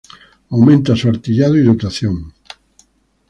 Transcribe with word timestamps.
Aumenta 0.49 0.95
su 0.95 1.09
artillado 1.09 1.55
y 1.55 1.61
dotación. 1.61 2.33